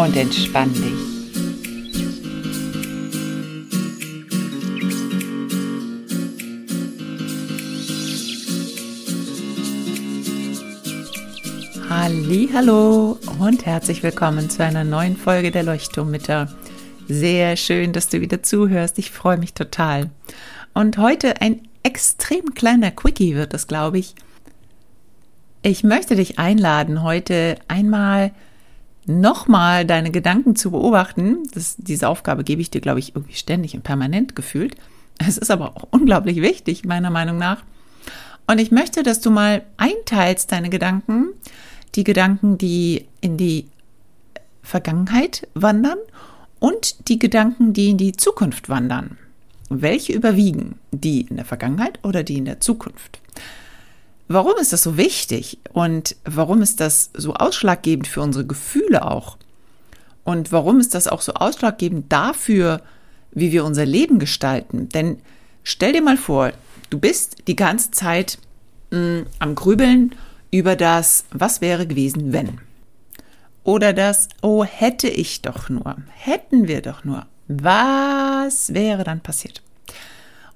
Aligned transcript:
und 0.00 0.16
entspann 0.16 0.72
dich. 0.72 1.10
Hallo 12.54 13.18
und 13.38 13.66
herzlich 13.66 14.02
willkommen 14.02 14.48
zu 14.48 14.64
einer 14.64 14.84
neuen 14.84 15.16
Folge 15.16 15.50
der 15.50 15.62
Leuchtturmmitter. 15.62 16.48
Sehr 17.06 17.56
schön, 17.56 17.92
dass 17.92 18.08
du 18.08 18.22
wieder 18.22 18.42
zuhörst. 18.42 18.98
Ich 18.98 19.10
freue 19.10 19.36
mich 19.36 19.52
total. 19.52 20.10
Und 20.72 20.96
heute 20.96 21.42
ein 21.42 21.68
extrem 21.82 22.54
kleiner 22.54 22.90
Quickie 22.90 23.34
wird 23.34 23.52
es, 23.52 23.66
glaube 23.66 23.98
ich. 23.98 24.14
Ich 25.62 25.84
möchte 25.84 26.16
dich 26.16 26.38
einladen, 26.38 27.02
heute 27.02 27.58
einmal 27.68 28.32
nochmal 29.06 29.84
deine 29.84 30.10
Gedanken 30.10 30.56
zu 30.56 30.70
beobachten. 30.70 31.38
Das, 31.54 31.76
diese 31.78 32.08
Aufgabe 32.08 32.44
gebe 32.44 32.62
ich 32.62 32.70
dir, 32.70 32.80
glaube 32.80 32.98
ich, 32.98 33.14
irgendwie 33.14 33.34
ständig 33.34 33.74
und 33.74 33.82
permanent 33.82 34.36
gefühlt. 34.36 34.76
Es 35.18 35.38
ist 35.38 35.50
aber 35.50 35.76
auch 35.76 35.88
unglaublich 35.90 36.40
wichtig, 36.40 36.84
meiner 36.84 37.10
Meinung 37.10 37.38
nach. 37.38 37.62
Und 38.46 38.58
ich 38.58 38.70
möchte, 38.70 39.02
dass 39.02 39.20
du 39.20 39.30
mal 39.30 39.62
einteilst 39.76 40.50
deine 40.50 40.70
Gedanken, 40.70 41.28
die 41.94 42.04
Gedanken, 42.04 42.58
die 42.58 43.06
in 43.20 43.36
die 43.36 43.66
Vergangenheit 44.62 45.46
wandern 45.54 45.98
und 46.58 47.08
die 47.08 47.18
Gedanken, 47.18 47.72
die 47.72 47.90
in 47.90 47.96
die 47.96 48.12
Zukunft 48.12 48.68
wandern. 48.68 49.18
Welche 49.68 50.12
überwiegen? 50.12 50.78
Die 50.90 51.22
in 51.22 51.36
der 51.36 51.44
Vergangenheit 51.44 52.00
oder 52.02 52.22
die 52.22 52.38
in 52.38 52.44
der 52.44 52.60
Zukunft? 52.60 53.20
Warum 54.32 54.58
ist 54.60 54.72
das 54.72 54.84
so 54.84 54.96
wichtig 54.96 55.58
und 55.72 56.14
warum 56.24 56.62
ist 56.62 56.78
das 56.78 57.10
so 57.14 57.34
ausschlaggebend 57.34 58.06
für 58.06 58.20
unsere 58.20 58.46
Gefühle 58.46 59.04
auch? 59.04 59.36
Und 60.22 60.52
warum 60.52 60.78
ist 60.78 60.94
das 60.94 61.08
auch 61.08 61.20
so 61.20 61.34
ausschlaggebend 61.34 62.12
dafür, 62.12 62.80
wie 63.32 63.50
wir 63.50 63.64
unser 63.64 63.84
Leben 63.84 64.20
gestalten? 64.20 64.88
Denn 64.88 65.18
stell 65.64 65.94
dir 65.94 66.02
mal 66.02 66.16
vor, 66.16 66.52
du 66.90 67.00
bist 67.00 67.48
die 67.48 67.56
ganze 67.56 67.90
Zeit 67.90 68.38
mh, 68.92 68.98
hm, 68.98 69.26
am 69.40 69.56
Grübeln 69.56 70.14
über 70.52 70.76
das, 70.76 71.24
was 71.32 71.60
wäre 71.60 71.88
gewesen, 71.88 72.32
wenn. 72.32 72.60
Oder 73.64 73.92
das, 73.92 74.28
oh, 74.42 74.62
hätte 74.62 75.08
ich 75.08 75.42
doch 75.42 75.68
nur, 75.68 75.96
hätten 76.14 76.68
wir 76.68 76.82
doch 76.82 77.02
nur, 77.02 77.26
was 77.48 78.74
wäre 78.74 79.02
dann 79.02 79.22
passiert? 79.22 79.60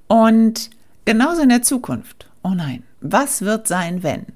Und 0.06 0.70
genauso 1.05 1.42
in 1.42 1.48
der 1.48 1.62
Zukunft. 1.62 2.28
Oh 2.45 2.50
nein, 2.55 2.84
was 3.05 3.42
wird 3.42 3.69
sein, 3.69 4.02
wenn? 4.02 4.27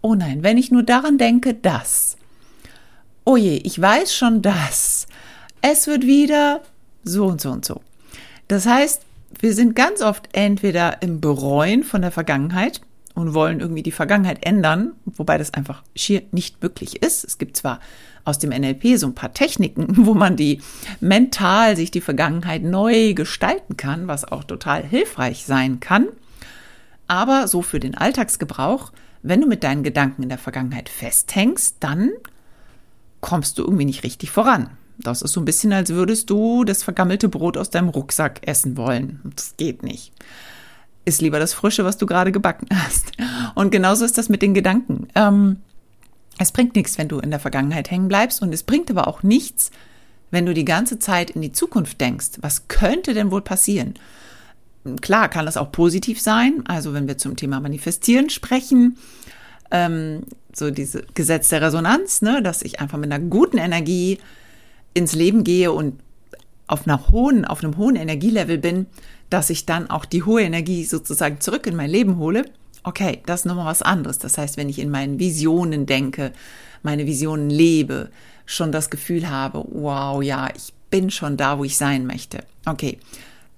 Oh 0.00 0.14
nein, 0.14 0.42
wenn 0.42 0.56
ich 0.56 0.70
nur 0.70 0.82
daran 0.82 1.18
denke, 1.18 1.54
dass. 1.54 2.16
Oh 3.24 3.36
je, 3.36 3.56
ich 3.56 3.80
weiß 3.80 4.14
schon 4.14 4.40
das. 4.40 5.06
Es 5.60 5.86
wird 5.86 6.06
wieder 6.06 6.62
so 7.04 7.26
und 7.26 7.40
so 7.40 7.50
und 7.50 7.64
so. 7.64 7.82
Das 8.48 8.66
heißt, 8.66 9.02
wir 9.40 9.52
sind 9.52 9.76
ganz 9.76 10.00
oft 10.00 10.28
entweder 10.32 11.02
im 11.02 11.20
Bereuen 11.20 11.84
von 11.84 12.00
der 12.00 12.10
Vergangenheit 12.10 12.80
und 13.14 13.34
wollen 13.34 13.60
irgendwie 13.60 13.82
die 13.82 13.92
Vergangenheit 13.92 14.46
ändern, 14.46 14.92
wobei 15.04 15.36
das 15.36 15.52
einfach 15.54 15.82
schier 15.94 16.22
nicht 16.32 16.62
möglich 16.62 17.02
ist. 17.02 17.24
Es 17.24 17.36
gibt 17.36 17.56
zwar 17.56 17.80
aus 18.24 18.38
dem 18.38 18.50
NLP 18.50 18.96
so 18.96 19.08
ein 19.08 19.14
paar 19.14 19.34
Techniken, 19.34 19.86
wo 20.06 20.14
man 20.14 20.36
die 20.36 20.60
mental 21.00 21.76
sich 21.76 21.90
die 21.90 22.00
Vergangenheit 22.00 22.62
neu 22.62 23.12
gestalten 23.12 23.76
kann, 23.76 24.08
was 24.08 24.24
auch 24.24 24.44
total 24.44 24.84
hilfreich 24.84 25.44
sein 25.44 25.80
kann. 25.80 26.08
Aber 27.06 27.48
so 27.48 27.62
für 27.62 27.80
den 27.80 27.96
Alltagsgebrauch, 27.96 28.92
wenn 29.22 29.40
du 29.40 29.46
mit 29.46 29.64
deinen 29.64 29.82
Gedanken 29.82 30.22
in 30.22 30.28
der 30.28 30.38
Vergangenheit 30.38 30.88
festhängst, 30.88 31.76
dann 31.80 32.10
kommst 33.20 33.58
du 33.58 33.62
irgendwie 33.62 33.84
nicht 33.84 34.04
richtig 34.04 34.30
voran. 34.30 34.70
Das 34.98 35.22
ist 35.22 35.32
so 35.32 35.40
ein 35.40 35.44
bisschen, 35.44 35.72
als 35.72 35.90
würdest 35.90 36.30
du 36.30 36.64
das 36.64 36.82
vergammelte 36.82 37.28
Brot 37.28 37.56
aus 37.56 37.70
deinem 37.70 37.88
Rucksack 37.88 38.46
essen 38.46 38.76
wollen. 38.76 39.20
Das 39.34 39.54
geht 39.56 39.82
nicht. 39.82 40.12
Ist 41.04 41.20
lieber 41.20 41.38
das 41.38 41.54
Frische, 41.54 41.84
was 41.84 41.98
du 41.98 42.06
gerade 42.06 42.32
gebacken 42.32 42.68
hast. 42.72 43.12
Und 43.54 43.70
genauso 43.70 44.04
ist 44.04 44.18
das 44.18 44.28
mit 44.28 44.42
den 44.42 44.54
Gedanken. 44.54 45.08
Ähm, 45.14 45.58
es 46.38 46.52
bringt 46.52 46.74
nichts, 46.74 46.98
wenn 46.98 47.08
du 47.08 47.18
in 47.18 47.30
der 47.30 47.40
Vergangenheit 47.40 47.90
hängen 47.90 48.08
bleibst 48.08 48.42
und 48.42 48.52
es 48.52 48.62
bringt 48.62 48.90
aber 48.90 49.06
auch 49.06 49.22
nichts, 49.22 49.70
wenn 50.30 50.46
du 50.46 50.54
die 50.54 50.64
ganze 50.64 50.98
Zeit 50.98 51.30
in 51.30 51.40
die 51.42 51.52
Zukunft 51.52 52.00
denkst. 52.00 52.38
Was 52.40 52.68
könnte 52.68 53.14
denn 53.14 53.30
wohl 53.30 53.42
passieren? 53.42 53.94
Klar 54.94 55.28
kann 55.28 55.46
das 55.46 55.56
auch 55.56 55.72
positiv 55.72 56.20
sein. 56.20 56.62
Also 56.66 56.94
wenn 56.94 57.08
wir 57.08 57.18
zum 57.18 57.36
Thema 57.36 57.60
Manifestieren 57.60 58.30
sprechen, 58.30 58.96
ähm, 59.70 60.22
so 60.54 60.70
diese 60.70 61.04
Gesetz 61.14 61.48
der 61.48 61.62
Resonanz, 61.62 62.22
ne, 62.22 62.42
dass 62.42 62.62
ich 62.62 62.80
einfach 62.80 62.98
mit 62.98 63.10
einer 63.12 63.24
guten 63.24 63.58
Energie 63.58 64.18
ins 64.94 65.14
Leben 65.14 65.44
gehe 65.44 65.72
und 65.72 66.00
auf 66.66 66.86
einer 66.86 67.08
hohen, 67.08 67.44
auf 67.44 67.62
einem 67.62 67.76
hohen 67.76 67.96
Energielevel 67.96 68.58
bin, 68.58 68.86
dass 69.30 69.50
ich 69.50 69.66
dann 69.66 69.90
auch 69.90 70.04
die 70.04 70.22
hohe 70.22 70.42
Energie 70.42 70.84
sozusagen 70.84 71.40
zurück 71.40 71.66
in 71.66 71.76
mein 71.76 71.90
Leben 71.90 72.18
hole. 72.18 72.44
Okay, 72.82 73.20
das 73.26 73.40
ist 73.40 73.46
nochmal 73.46 73.66
was 73.66 73.82
anderes. 73.82 74.18
Das 74.18 74.38
heißt, 74.38 74.56
wenn 74.56 74.68
ich 74.68 74.78
in 74.78 74.90
meinen 74.90 75.18
Visionen 75.18 75.86
denke, 75.86 76.32
meine 76.82 77.06
Visionen 77.06 77.50
lebe, 77.50 78.10
schon 78.46 78.70
das 78.70 78.90
Gefühl 78.90 79.28
habe, 79.28 79.64
wow, 79.68 80.22
ja, 80.22 80.48
ich 80.54 80.72
bin 80.88 81.10
schon 81.10 81.36
da, 81.36 81.58
wo 81.58 81.64
ich 81.64 81.76
sein 81.76 82.06
möchte. 82.06 82.44
Okay, 82.64 82.98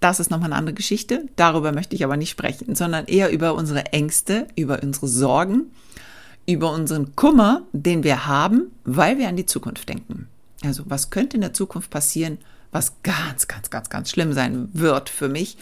das 0.00 0.20
ist 0.20 0.31
nochmal 0.31 0.48
eine 0.48 0.59
andere 0.59 0.75
Geschichte. 0.75 1.26
Darüber 1.36 1.72
möchte 1.72 1.97
ich 1.97 2.04
aber 2.04 2.16
nicht 2.16 2.31
sprechen, 2.31 2.75
sondern 2.75 3.06
eher 3.06 3.31
über 3.31 3.54
unsere 3.54 3.86
Ängste, 3.86 4.47
über 4.54 4.82
unsere 4.82 5.09
Sorgen, 5.09 5.72
über 6.47 6.72
unseren 6.72 7.16
Kummer, 7.16 7.62
den 7.72 8.04
wir 8.04 8.26
haben, 8.26 8.70
weil 8.84 9.19
wir 9.19 9.28
an 9.28 9.36
die 9.36 9.47
Zukunft 9.47 9.88
denken. 9.88 10.28
Also 10.64 10.84
was 10.86 11.10
könnte 11.10 11.36
in 11.36 11.41
der 11.41 11.53
Zukunft 11.53 11.91
passieren, 11.91 12.38
was 12.70 13.03
ganz, 13.03 13.48
ganz, 13.48 13.70
ganz, 13.70 13.91
ganz 13.91 14.10
schlimm 14.10 14.32
sein 14.32 14.69
wird 14.72 15.09
für 15.09 15.28
mich. 15.28 15.56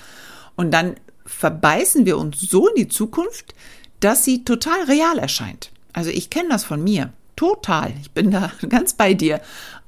Und 0.55 0.73
dann 0.73 0.97
verbeißen 1.25 2.07
wir 2.07 2.19
uns 2.19 2.41
so 2.41 2.69
in 2.69 2.75
die 2.77 2.89
Zukunft, 2.89 3.55
dass 4.01 4.25
sie 4.25 4.45
total 4.45 4.85
real 4.85 5.19
erscheint. 5.19 5.71
Also 5.93 6.11
ich 6.11 6.31
kenne 6.31 6.49
das 6.51 6.65
von 6.65 6.83
mir. 6.83 7.13
Total. 7.37 7.93
Ich 8.01 8.11
bin 8.13 8.31
da 8.31 8.51
ganz 8.69 8.95
bei 8.95 9.15
dir. 9.15 9.41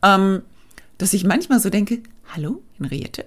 Ähm, 0.02 0.42
dass 0.98 1.12
ich 1.12 1.24
manchmal 1.24 1.60
so 1.60 1.70
denke, 1.70 2.02
hallo, 2.34 2.62
Henriette, 2.76 3.26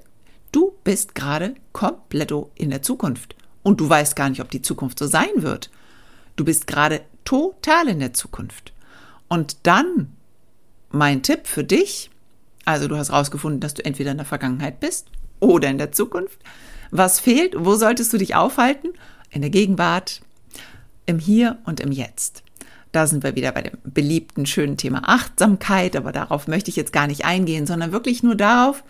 Du 0.52 0.74
bist 0.84 1.16
gerade 1.16 1.56
komplett 1.72 2.34
in 2.56 2.70
der 2.70 2.82
Zukunft 2.82 3.36
und 3.64 3.80
du 3.80 3.90
weißt 3.90 4.16
gar 4.16 4.30
nicht, 4.30 4.42
ob 4.42 4.50
die 4.50 4.62
Zukunft 4.62 5.00
so 5.00 5.08
sein 5.08 5.30
wird. 5.36 5.70
Du 6.36 6.46
bist 6.46 6.68
gerade 6.68 7.02
total 7.24 7.88
in 7.88 8.00
der 8.00 8.14
Zukunft. 8.14 8.74
Und 9.28 9.58
dann 9.64 10.12
mein 10.90 11.24
Tipp 11.24 11.48
für 11.48 11.64
dich, 11.64 12.10
also 12.66 12.88
du 12.88 12.98
hast 12.98 13.12
rausgefunden, 13.12 13.62
dass 13.62 13.74
du 13.74 13.86
entweder 13.86 14.12
in 14.12 14.18
der 14.18 14.26
Vergangenheit 14.26 14.80
bist 14.80 15.08
oder 15.40 15.70
in 15.70 15.78
der 15.78 15.92
Zukunft. 15.92 16.40
Was 16.92 17.20
fehlt? 17.20 17.56
Wo 17.58 17.76
solltest 17.76 18.12
du 18.12 18.18
dich 18.18 18.36
aufhalten? 18.36 18.90
In 19.30 19.42
der 19.42 19.50
Gegenwart, 19.50 20.22
im 21.06 21.20
Hier 21.20 21.60
und 21.66 21.80
im 21.80 21.92
Jetzt. 21.92 22.44
Da 22.92 23.08
sind 23.08 23.24
wir 23.24 23.36
wieder 23.36 23.54
bei 23.54 23.62
dem 23.62 23.78
beliebten, 23.86 24.46
schönen 24.46 24.76
Thema 24.76 25.04
Achtsamkeit, 25.08 25.96
aber 25.96 26.12
darauf 26.12 26.48
möchte 26.48 26.70
ich 26.70 26.76
jetzt 26.76 26.92
gar 26.92 27.08
nicht 27.08 27.24
eingehen, 27.24 27.66
sondern 27.66 27.94
wirklich 27.94 28.22
nur 28.22 28.36
darauf, 28.36 28.84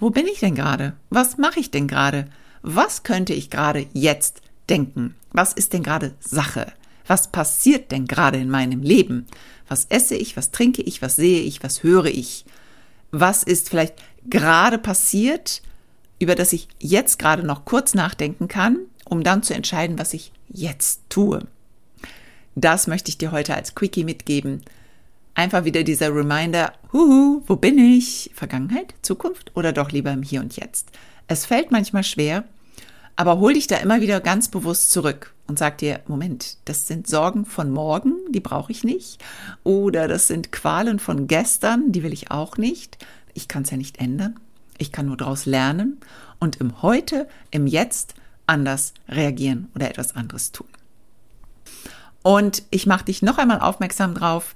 wo 0.00 0.10
bin 0.10 0.26
ich 0.26 0.40
denn 0.40 0.54
gerade? 0.54 0.94
Was 1.10 1.38
mache 1.38 1.60
ich 1.60 1.70
denn 1.70 1.86
gerade? 1.86 2.26
Was 2.62 3.02
könnte 3.02 3.34
ich 3.34 3.50
gerade 3.50 3.86
jetzt 3.92 4.40
denken? 4.68 5.14
Was 5.32 5.52
ist 5.52 5.72
denn 5.72 5.82
gerade 5.82 6.14
Sache? 6.20 6.72
Was 7.06 7.30
passiert 7.30 7.92
denn 7.92 8.06
gerade 8.06 8.38
in 8.38 8.50
meinem 8.50 8.82
Leben? 8.82 9.26
Was 9.68 9.86
esse 9.90 10.16
ich? 10.16 10.36
Was 10.36 10.50
trinke 10.50 10.82
ich? 10.82 11.02
Was 11.02 11.16
sehe 11.16 11.42
ich? 11.42 11.62
Was 11.62 11.82
höre 11.82 12.06
ich? 12.06 12.44
Was 13.10 13.42
ist 13.42 13.68
vielleicht 13.68 13.94
gerade 14.28 14.78
passiert, 14.78 15.62
über 16.18 16.34
das 16.34 16.52
ich 16.52 16.68
jetzt 16.78 17.18
gerade 17.18 17.44
noch 17.44 17.64
kurz 17.64 17.94
nachdenken 17.94 18.48
kann, 18.48 18.78
um 19.04 19.22
dann 19.22 19.42
zu 19.42 19.54
entscheiden, 19.54 19.98
was 19.98 20.14
ich 20.14 20.32
jetzt 20.48 21.02
tue? 21.08 21.46
Das 22.54 22.86
möchte 22.86 23.10
ich 23.10 23.18
dir 23.18 23.32
heute 23.32 23.54
als 23.54 23.74
Quickie 23.74 24.04
mitgeben 24.04 24.62
einfach 25.34 25.64
wieder 25.64 25.82
dieser 25.82 26.14
Reminder, 26.14 26.72
huhu, 26.92 27.42
wo 27.46 27.56
bin 27.56 27.78
ich? 27.78 28.30
Vergangenheit, 28.34 28.94
Zukunft 29.02 29.56
oder 29.56 29.72
doch 29.72 29.90
lieber 29.90 30.12
im 30.12 30.22
Hier 30.22 30.40
und 30.40 30.56
Jetzt? 30.56 30.90
Es 31.26 31.46
fällt 31.46 31.70
manchmal 31.70 32.04
schwer, 32.04 32.44
aber 33.16 33.38
hol 33.38 33.54
dich 33.54 33.66
da 33.66 33.76
immer 33.76 34.00
wieder 34.00 34.20
ganz 34.20 34.48
bewusst 34.48 34.90
zurück 34.90 35.34
und 35.46 35.58
sagt 35.58 35.80
dir, 35.80 36.00
Moment, 36.06 36.56
das 36.64 36.86
sind 36.86 37.06
Sorgen 37.06 37.44
von 37.44 37.70
morgen, 37.70 38.14
die 38.30 38.40
brauche 38.40 38.72
ich 38.72 38.84
nicht. 38.84 39.22
Oder 39.64 40.08
das 40.08 40.28
sind 40.28 40.52
Qualen 40.52 40.98
von 40.98 41.26
gestern, 41.26 41.92
die 41.92 42.02
will 42.02 42.12
ich 42.12 42.30
auch 42.30 42.56
nicht. 42.56 42.98
Ich 43.34 43.48
kann 43.48 43.62
es 43.62 43.70
ja 43.70 43.76
nicht 43.76 44.00
ändern. 44.00 44.38
Ich 44.78 44.92
kann 44.92 45.06
nur 45.06 45.16
daraus 45.16 45.46
lernen 45.46 46.00
und 46.38 46.56
im 46.56 46.82
Heute, 46.82 47.28
im 47.50 47.66
Jetzt 47.66 48.14
anders 48.46 48.94
reagieren 49.08 49.68
oder 49.74 49.90
etwas 49.90 50.16
anderes 50.16 50.52
tun. 50.52 50.68
Und 52.22 52.62
ich 52.70 52.86
mache 52.86 53.04
dich 53.04 53.22
noch 53.22 53.38
einmal 53.38 53.60
aufmerksam 53.60 54.14
drauf, 54.14 54.54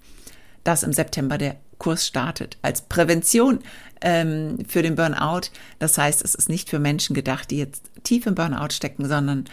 dass 0.65 0.83
im 0.83 0.93
September 0.93 1.39
der 1.39 1.57
Kurs 1.79 2.07
startet. 2.07 2.57
Als 2.63 2.83
Prävention 2.83 3.61
ähm, 4.01 4.59
für 4.67 4.83
den 4.83 4.95
Burnout. 4.95 5.49
Das 5.79 5.99
heißt, 5.99 6.25
es 6.25 6.35
ist 6.35 6.49
nicht 6.49 6.71
für 6.71 6.79
Menschen 6.79 7.15
gedacht, 7.15 7.51
die 7.51 7.59
jetzt 7.59 7.91
tief 8.05 8.27
im 8.27 8.35
Burnout 8.35 8.71
stecken, 8.71 9.09
sondern 9.09 9.45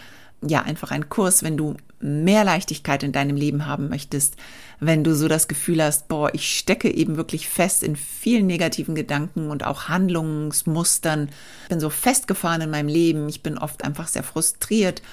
ja, 0.46 0.62
einfach 0.64 0.92
ein 0.92 1.10
Kurs, 1.10 1.44
wenn 1.44 1.56
du 1.56 1.76
mehr 2.00 2.44
Leichtigkeit 2.44 3.04
in 3.04 3.12
deinem 3.12 3.36
Leben 3.36 3.68
haben 3.68 3.90
möchtest, 3.90 4.36
wenn 4.80 5.04
du 5.04 5.14
so 5.14 5.28
das 5.28 5.48
Gefühl 5.48 5.84
hast, 5.84 6.08
boah, 6.08 6.34
ich 6.34 6.58
stecke 6.58 6.92
eben 6.92 7.16
wirklich 7.16 7.48
fest 7.48 7.84
in 7.84 7.96
vielen 7.96 8.48
negativen 8.48 8.96
Gedanken 8.96 9.52
und 9.52 9.64
auch 9.64 9.88
Handlungsmustern, 9.88 11.30
bin 11.70 11.80
so 11.80 11.92
festgefahren 11.92 12.62
in 12.62 12.72
meinem 12.72 12.88
Leben, 12.88 13.30
ich 13.30 13.44
bin 13.44 13.60
oft 13.60 13.84
einfach 13.84 14.08
sehr 14.08 14.24
frustriert, 14.24 15.04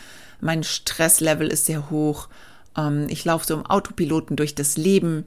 mein 0.40 0.62
Stresslevel 0.64 1.48
ist 1.48 1.66
sehr 1.66 1.90
hoch, 1.90 2.28
ähm, 2.76 3.06
ich 3.10 3.22
laufe 3.26 3.46
so 3.46 3.54
im 3.54 3.66
Autopiloten 3.66 4.36
durch 4.36 4.54
das 4.54 4.78
Leben 4.78 5.26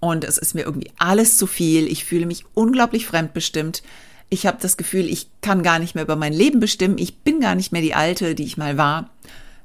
und 0.00 0.24
es 0.24 0.38
ist 0.38 0.54
mir 0.54 0.62
irgendwie 0.62 0.90
alles 0.98 1.36
zu 1.36 1.46
viel, 1.46 1.86
ich 1.86 2.04
fühle 2.04 2.26
mich 2.26 2.44
unglaublich 2.54 3.06
fremdbestimmt, 3.06 3.82
ich 4.28 4.46
habe 4.46 4.58
das 4.60 4.76
Gefühl, 4.76 5.06
ich 5.06 5.28
kann 5.40 5.62
gar 5.62 5.78
nicht 5.78 5.94
mehr 5.94 6.04
über 6.04 6.16
mein 6.16 6.32
Leben 6.32 6.58
bestimmen. 6.60 6.98
Ich 6.98 7.18
bin 7.18 7.40
gar 7.40 7.54
nicht 7.54 7.72
mehr 7.72 7.82
die 7.82 7.94
Alte, 7.94 8.34
die 8.34 8.44
ich 8.44 8.56
mal 8.56 8.76
war. 8.76 9.10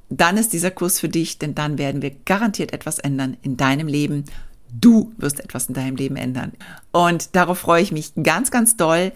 Dann 0.09 0.37
ist 0.37 0.53
dieser 0.53 0.71
Kurs 0.71 0.99
für 0.99 1.09
dich, 1.09 1.39
denn 1.39 1.55
dann 1.55 1.77
werden 1.77 2.01
wir 2.01 2.11
garantiert 2.25 2.73
etwas 2.73 2.99
ändern 2.99 3.37
in 3.41 3.57
deinem 3.57 3.87
Leben. 3.87 4.25
Du 4.71 5.11
wirst 5.17 5.39
etwas 5.39 5.67
in 5.67 5.73
deinem 5.73 5.95
Leben 5.95 6.15
ändern. 6.15 6.51
Und 6.91 7.35
darauf 7.35 7.59
freue 7.59 7.81
ich 7.81 7.91
mich 7.91 8.11
ganz, 8.21 8.51
ganz 8.51 8.77
doll. 8.77 9.11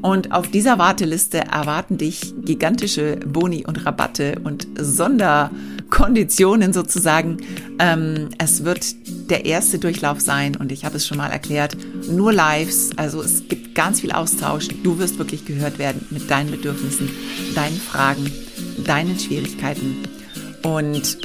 Und 0.02 0.32
auf 0.32 0.50
dieser 0.50 0.78
Warteliste 0.78 1.38
erwarten 1.38 1.98
dich 1.98 2.34
gigantische 2.42 3.16
Boni 3.16 3.66
und 3.66 3.84
Rabatte 3.84 4.40
und 4.44 4.66
Sonderkonditionen 4.78 6.72
sozusagen. 6.72 7.38
Ähm, 7.78 8.30
es 8.38 8.64
wird 8.64 8.94
der 9.30 9.44
erste 9.44 9.78
Durchlauf 9.78 10.20
sein 10.20 10.56
und 10.56 10.72
ich 10.72 10.84
habe 10.84 10.96
es 10.96 11.06
schon 11.06 11.18
mal 11.18 11.28
erklärt, 11.28 11.76
nur 12.08 12.32
Lives, 12.32 12.90
also 12.96 13.22
es 13.22 13.46
gibt 13.48 13.74
ganz 13.74 14.00
viel 14.00 14.12
Austausch. 14.12 14.68
Du 14.82 14.98
wirst 14.98 15.18
wirklich 15.18 15.44
gehört 15.44 15.78
werden 15.78 16.06
mit 16.10 16.30
deinen 16.30 16.50
Bedürfnissen, 16.50 17.10
deinen 17.54 17.76
Fragen, 17.76 18.30
deinen 18.84 19.18
Schwierigkeiten. 19.18 19.96
Und 20.62 21.18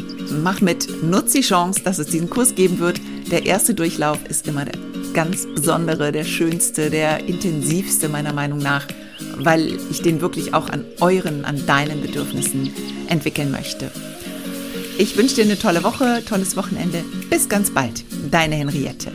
mach 0.43 0.61
mit, 0.61 1.03
nutze 1.03 1.37
die 1.37 1.43
Chance, 1.43 1.81
dass 1.83 1.99
es 1.99 2.07
diesen 2.07 2.29
Kurs 2.29 2.55
geben 2.55 2.79
wird. 2.79 2.99
Der 3.31 3.45
erste 3.45 3.73
Durchlauf 3.73 4.19
ist 4.27 4.47
immer 4.47 4.65
der 4.65 4.84
ganz 5.15 5.47
besondere, 5.47 6.11
der 6.11 6.25
schönste, 6.25 6.89
der 6.89 7.25
intensivste 7.27 8.09
meiner 8.09 8.33
Meinung 8.33 8.59
nach, 8.59 8.85
weil 9.37 9.79
ich 9.89 10.01
den 10.01 10.19
wirklich 10.19 10.53
auch 10.53 10.69
an 10.69 10.83
euren, 10.99 11.45
an 11.45 11.65
deinen 11.65 12.01
Bedürfnissen 12.01 12.71
entwickeln 13.07 13.49
möchte. 13.49 13.89
Ich 14.97 15.17
wünsche 15.17 15.35
dir 15.35 15.45
eine 15.45 15.57
tolle 15.57 15.83
Woche, 15.83 16.21
tolles 16.27 16.57
Wochenende. 16.57 17.03
Bis 17.29 17.47
ganz 17.47 17.71
bald. 17.71 18.03
Deine 18.29 18.55
Henriette. 18.55 19.11